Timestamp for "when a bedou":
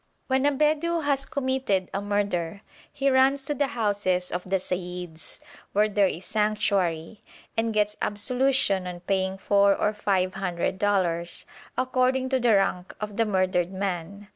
0.25-1.01